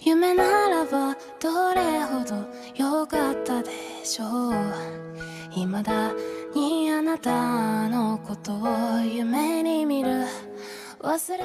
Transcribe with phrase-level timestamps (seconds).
[0.00, 3.70] 夢ならばどれほど良かったで
[4.04, 4.54] しょう
[5.50, 6.12] 未だ
[6.54, 10.24] にあなたのことを夢に見る
[11.00, 11.44] 忘れ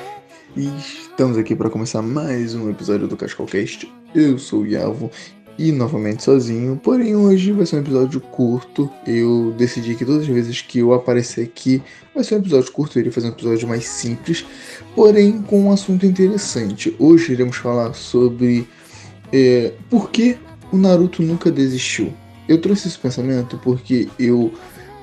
[0.55, 3.91] E estamos aqui para começar mais um episódio do Cascalcast.
[4.13, 5.10] Eu sou o Yavo
[5.59, 8.88] e novamente sozinho, porém hoje vai ser um episódio curto.
[9.04, 11.83] Eu decidi que todas as vezes que eu aparecer aqui
[12.15, 14.47] vai ser um episódio curto, eu iria fazer um episódio mais simples,
[14.94, 16.95] porém com um assunto interessante.
[16.98, 18.69] Hoje iremos falar sobre
[19.33, 20.39] é, por que
[20.71, 22.15] o Naruto nunca desistiu.
[22.49, 24.52] Eu trouxe esse pensamento porque eu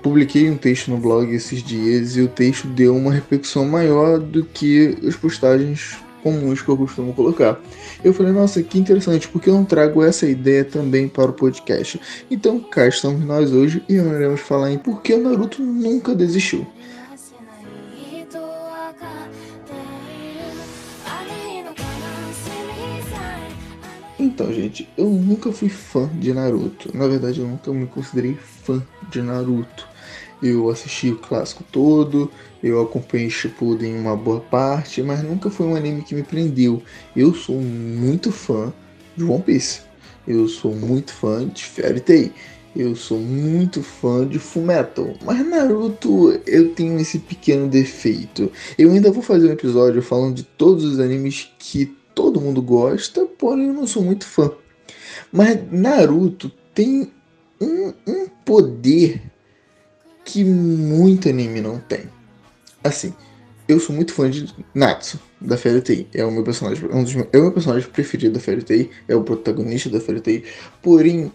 [0.02, 4.46] publiquei um texto no blog esses dias e o texto deu uma repercussão maior do
[4.46, 7.62] que as postagens comuns que eu costumo colocar.
[8.04, 12.02] Eu falei, nossa, que interessante, porque eu não trago essa ideia também para o podcast.
[12.32, 16.66] Então cá estamos nós hoje e iremos falar em por que o Naruto nunca desistiu.
[24.18, 26.90] Então, gente, eu nunca fui fã de Naruto.
[26.98, 29.95] Na verdade, eu nunca me considerei fã de Naruto.
[30.46, 35.66] Eu assisti o clássico todo, eu acompanhei Shippuden em uma boa parte, mas nunca foi
[35.66, 36.84] um anime que me prendeu.
[37.16, 38.72] Eu sou muito fã
[39.18, 39.82] de One Piece.
[40.28, 42.32] Eu sou muito fã de Fairy Tail.
[42.76, 45.16] Eu sou muito fã de Fullmetal.
[45.26, 48.52] Mas Naruto, eu tenho esse pequeno defeito.
[48.78, 53.26] Eu ainda vou fazer um episódio falando de todos os animes que todo mundo gosta,
[53.26, 54.52] porém eu não sou muito fã.
[55.32, 57.12] Mas Naruto tem
[57.60, 59.22] um, um poder
[60.26, 62.02] que muito anime não tem.
[62.84, 63.14] Assim,
[63.68, 66.08] eu sou muito fã de Natsu, da Fairy.
[66.14, 68.64] É o meu personagem, é um dos meus, é o meu personagem preferido da Fairy
[68.64, 70.44] Tail, é o protagonista da Fairy Tail.
[70.82, 71.32] Porém,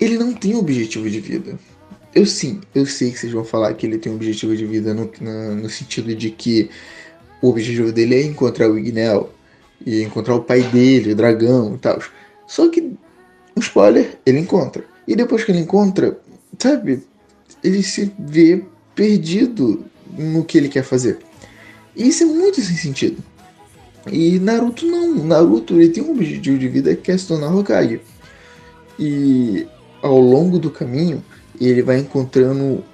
[0.00, 1.58] ele não tem objetivo de vida.
[2.14, 4.94] Eu sim, eu sei que vocês vão falar que ele tem um objetivo de vida
[4.94, 6.70] no, na- no sentido de que
[7.42, 9.30] o objetivo dele é encontrar o Ignel
[9.84, 12.00] e encontrar o pai dele, o dragão e tal.
[12.46, 14.84] Só que, um spoiler, ele encontra.
[15.06, 16.18] E depois que ele encontra,
[16.58, 17.02] sabe,
[17.64, 18.62] ele se vê
[18.94, 19.84] perdido
[20.16, 21.18] no que ele quer fazer.
[21.96, 23.16] E isso é muito sem sentido.
[24.12, 25.24] E Naruto não.
[25.24, 28.00] Naruto ele tem um objetivo de vida que é se tornar Hokage.
[28.98, 29.66] E
[30.02, 31.24] ao longo do caminho
[31.58, 32.84] ele vai encontrando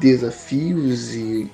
[0.00, 1.48] desafios e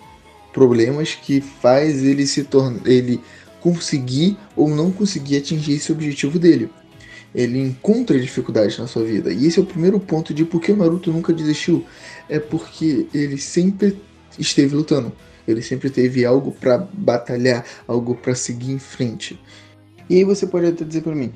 [0.52, 3.20] problemas que faz ele se tornar ele
[3.60, 6.70] conseguir ou não conseguir atingir esse objetivo dele.
[7.36, 9.30] Ele encontra dificuldades na sua vida.
[9.30, 11.84] E esse é o primeiro ponto de por que o Naruto nunca desistiu.
[12.30, 14.00] É porque ele sempre
[14.38, 15.12] esteve lutando.
[15.46, 19.38] Ele sempre teve algo pra batalhar, algo pra seguir em frente.
[20.08, 21.30] E aí você pode até dizer pra mim: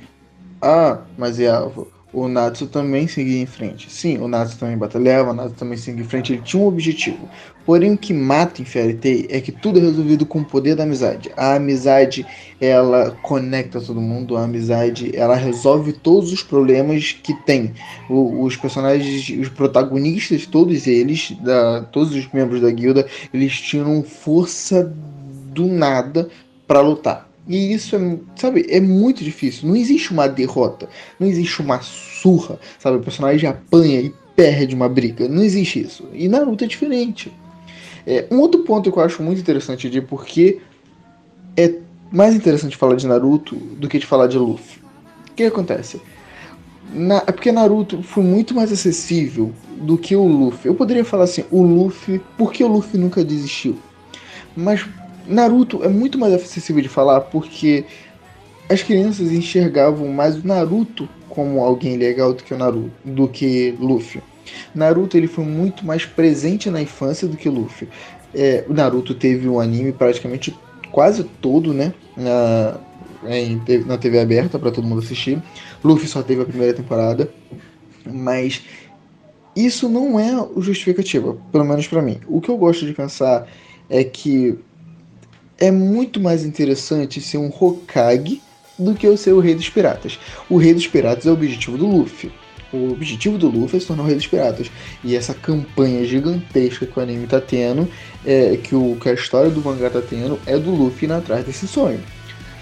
[0.62, 3.90] "Ah, mas Yavo, o Natsu também seguia em frente".
[3.90, 7.28] Sim, o Natsu também batalhava, o Natsu também seguia em frente, ele tinha um objetivo.
[7.64, 10.82] Porém, o que mata em Fairy é que tudo é resolvido com o poder da
[10.82, 11.30] amizade.
[11.36, 12.26] A amizade,
[12.60, 17.72] ela conecta todo mundo, a amizade, ela resolve todos os problemas que tem.
[18.08, 24.02] O- os personagens, os protagonistas, todos eles, da, todos os membros da guilda, eles tiram
[24.02, 24.92] força
[25.54, 26.28] do nada
[26.66, 27.29] pra lutar.
[27.50, 29.68] E isso é, sabe, é muito difícil.
[29.68, 30.88] Não existe uma derrota,
[31.18, 32.98] não existe uma surra, sabe?
[32.98, 35.28] O personagem apanha e perde uma briga.
[35.28, 36.08] Não existe isso.
[36.12, 37.32] E Naruto é diferente.
[38.06, 40.60] É, um outro ponto que eu acho muito interessante de por que
[41.56, 41.74] é
[42.12, 44.80] mais interessante falar de Naruto do que de falar de Luffy.
[45.32, 46.00] O que acontece?
[46.94, 50.68] Na, é porque Naruto foi muito mais acessível do que o Luffy.
[50.68, 53.76] Eu poderia falar assim, o Luffy, por que o Luffy nunca desistiu?
[54.56, 54.86] Mas
[55.26, 57.84] Naruto é muito mais acessível de falar porque
[58.68, 63.72] as crianças enxergavam mais o Naruto como alguém legal do que o Naruto, do que
[63.78, 64.22] Luffy.
[64.74, 67.88] Naruto ele foi muito mais presente na infância do que Luffy.
[68.34, 70.56] É, o Naruto teve um anime praticamente
[70.92, 72.80] quase todo, né, na,
[73.28, 75.40] em- na TV aberta para todo mundo assistir.
[75.82, 77.28] Luffy só teve a primeira temporada,
[78.04, 78.62] mas
[79.54, 82.20] isso não é o justificativa, pelo menos para mim.
[82.26, 83.46] O que eu gosto de pensar
[83.88, 84.56] é que
[85.60, 88.40] é muito mais interessante ser um Hokage
[88.78, 90.18] do que eu ser o Rei dos Piratas.
[90.48, 92.32] O Rei dos Piratas é o objetivo do Luffy.
[92.72, 94.70] O objetivo do Luffy é se tornar o Rei dos Piratas.
[95.04, 97.86] E essa campanha gigantesca que o anime tá tendo,
[98.24, 101.44] é, que, o, que a história do mangá tá tendo, é do Luffy indo atrás
[101.44, 102.00] desse sonho.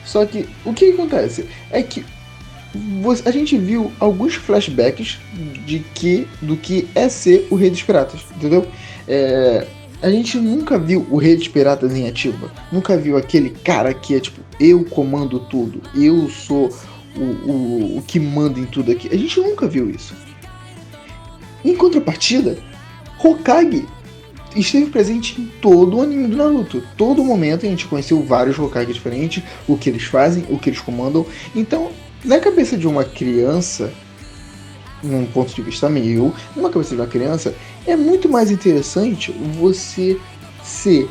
[0.05, 2.05] Só que o que acontece é que
[3.25, 5.19] a gente viu alguns flashbacks
[5.65, 8.67] de que do que é ser o Rei dos Piratas, entendeu?
[9.07, 9.67] É,
[10.01, 12.51] a gente nunca viu o Rei dos Piratas em ativa.
[12.71, 16.73] Nunca viu aquele cara que é tipo, eu comando tudo, eu sou
[17.17, 19.09] o, o, o que manda em tudo aqui.
[19.13, 20.15] A gente nunca viu isso.
[21.65, 22.59] Em contrapartida,
[23.23, 23.85] Hokage
[24.55, 26.83] esteve presente em todo o anime do Naruto.
[26.97, 30.81] Todo momento a gente conheceu vários Hokage diferentes, o que eles fazem, o que eles
[30.81, 31.27] comandam.
[31.55, 31.91] Então,
[32.25, 33.93] na cabeça de uma criança,
[35.03, 37.55] num ponto de vista meu, numa cabeça de uma criança,
[37.87, 40.19] é muito mais interessante você
[40.63, 41.09] ser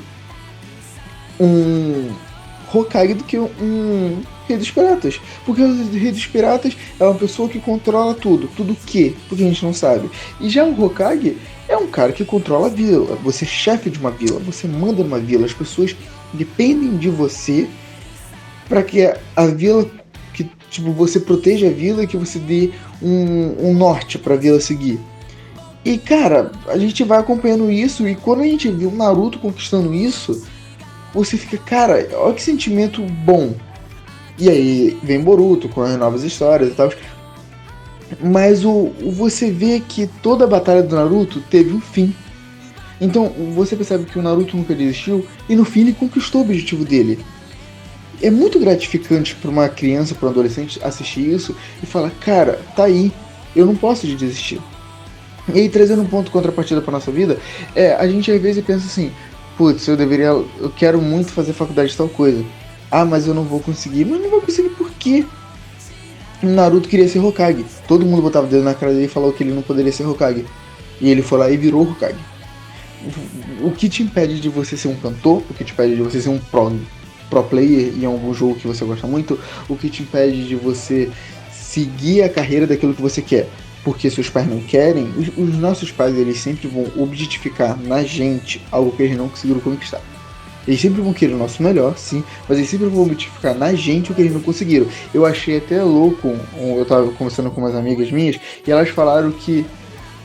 [1.40, 2.12] um
[2.74, 5.22] Hokage do que um Rei dos Piratas.
[5.46, 8.50] Porque o Rei dos Piratas é uma pessoa que controla tudo.
[8.56, 9.14] Tudo o quê?
[9.28, 10.10] Porque a gente não sabe.
[10.40, 11.38] E já o Hokage
[11.68, 13.16] é um cara que controla a vila.
[13.24, 15.46] Você é chefe de uma vila, você manda numa vila.
[15.46, 15.96] As pessoas
[16.34, 17.68] dependem de você
[18.68, 19.90] para que a vila
[20.78, 22.72] tipo você proteja a vila e que você dê
[23.02, 25.00] um, um norte para a vila seguir.
[25.84, 29.94] E cara, a gente vai acompanhando isso e quando a gente viu o Naruto conquistando
[29.94, 30.46] isso,
[31.14, 33.56] você fica, cara, olha que sentimento bom.
[34.38, 36.92] E aí vem Boruto com as novas histórias e tal.
[38.24, 42.14] Mas o, você vê que toda a batalha do Naruto teve um fim.
[43.02, 46.86] Então você percebe que o Naruto nunca desistiu e no fim ele conquistou o objetivo
[46.86, 47.20] dele.
[48.22, 52.86] É muito gratificante para uma criança, para um adolescente assistir isso e falar: cara, tá
[52.86, 53.12] aí,
[53.56, 54.60] eu não posso desistir.
[55.54, 57.38] E aí, trazendo um ponto contrapartida para nossa vida,
[57.76, 59.12] é, a gente às vezes pensa assim:
[59.58, 62.44] putz, eu deveria, eu quero muito fazer faculdade de tal coisa.
[62.92, 64.06] Ah, mas eu não vou conseguir.
[64.06, 65.26] Mas não vou conseguir por quê?
[66.42, 67.66] Naruto queria ser Hokage.
[67.88, 70.06] Todo mundo botava o dedo na cara dele e falou que ele não poderia ser
[70.06, 70.46] Hokage.
[71.02, 72.20] E ele foi lá e virou Hokage.
[73.62, 75.44] O que te impede de você ser um cantor?
[75.50, 76.72] O que te impede de você ser um pro,
[77.30, 79.40] pro player em algum jogo que você gosta muito?
[79.68, 81.10] O que te impede de você
[81.52, 83.48] seguir a carreira daquilo que você quer?
[83.88, 88.62] porque seus pais não querem, os, os, nossos pais eles sempre vão objetificar na gente
[88.70, 90.02] algo que eles não conseguiram conquistar.
[90.68, 94.12] Eles sempre vão querer o nosso melhor, sim, mas eles sempre vão objetificar na gente
[94.12, 94.88] o que eles não conseguiram.
[95.14, 98.38] Eu achei até louco, eu tava conversando com umas amigas minhas,
[98.68, 99.66] e elas falaram que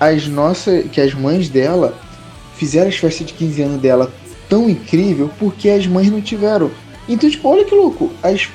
[0.01, 1.97] as nossas, que as mães dela
[2.57, 4.13] fizeram as festas de 15 anos dela
[4.49, 6.73] tão incrível porque as mães não tiveram.
[7.09, 8.49] Então, tipo, olha que louco, as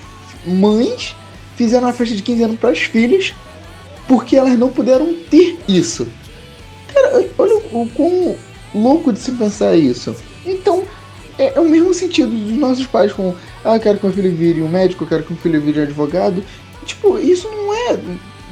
[0.45, 1.15] mães
[1.55, 3.33] fizeram a festa de 15 anos para as filhas
[4.07, 6.07] porque elas não puderam ter isso.
[6.93, 8.35] Cara, olha o quão
[8.73, 10.15] louco de se pensar isso.
[10.45, 10.83] Então,
[11.37, 14.61] é, é, o mesmo sentido dos nossos pais com, ah, quero que meu filho vire
[14.61, 16.43] um médico, quero que meu filho vire um advogado.
[16.85, 17.99] Tipo, isso não é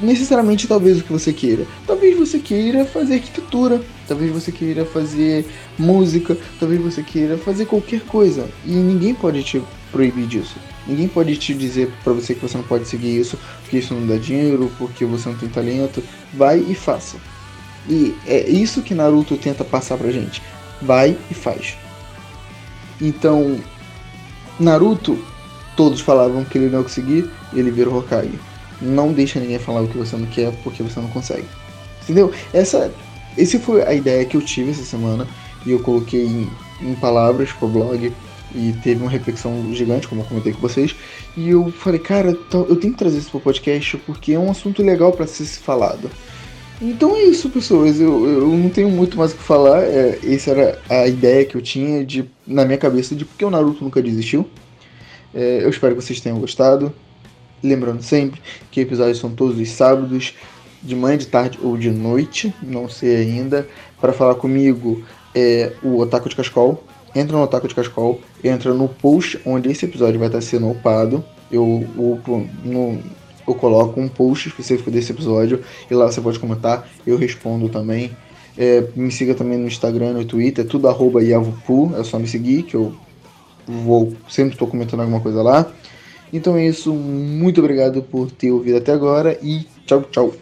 [0.00, 1.66] necessariamente talvez o que você queira.
[1.86, 5.46] Talvez você queira fazer arquitetura, talvez você queira fazer
[5.78, 8.48] música, talvez você queira fazer qualquer coisa.
[8.64, 10.56] E ninguém pode te proibir disso.
[10.86, 14.06] Ninguém pode te dizer para você que você não pode seguir isso, porque isso não
[14.06, 16.02] dá dinheiro, porque você não tem talento.
[16.32, 17.16] Vai e faça.
[17.88, 20.42] E é isso que Naruto tenta passar pra gente.
[20.82, 21.76] Vai e faz.
[23.00, 23.60] Então,
[24.58, 25.18] Naruto,
[25.76, 28.38] todos falavam que ele não ia conseguir, ele virou Hokage.
[28.80, 31.46] Não deixa ninguém falar o que você não quer, porque você não consegue.
[32.02, 32.32] Entendeu?
[32.52, 32.92] Essa,
[33.36, 35.26] essa foi a ideia que eu tive essa semana
[35.64, 36.48] e eu coloquei em,
[36.80, 38.12] em palavras pro blog
[38.54, 40.94] e teve uma reflexão gigante, como eu comentei com vocês.
[41.36, 44.82] E eu falei, cara, eu tenho que trazer isso pro podcast porque é um assunto
[44.82, 46.10] legal para ser falado.
[46.80, 47.98] Então é isso, pessoas.
[48.00, 49.82] Eu, eu não tenho muito mais o que falar.
[49.82, 53.50] É, essa era a ideia que eu tinha de, na minha cabeça de porque o
[53.50, 54.48] Naruto nunca desistiu.
[55.34, 56.92] É, eu espero que vocês tenham gostado.
[57.62, 60.34] Lembrando sempre que episódios são todos os sábados,
[60.82, 63.66] de manhã, de tarde ou de noite, não sei ainda.
[64.00, 65.02] Para falar comigo
[65.34, 66.82] é o Otaku de Cascol.
[67.14, 71.24] Entra no Otaku de Cascol, entra no post onde esse episódio vai estar sendo upado.
[71.50, 72.98] Eu upo no,
[73.46, 78.10] eu coloco um post específico desse episódio e lá você pode comentar, eu respondo também.
[78.58, 82.26] É, me siga também no Instagram, no Twitter, é tudo arroba Iavupu, é só me
[82.26, 82.94] seguir que eu
[83.66, 85.70] vou sempre estou comentando alguma coisa lá.
[86.32, 90.34] Então é isso, muito obrigado por ter ouvido até agora e tchau, tchau.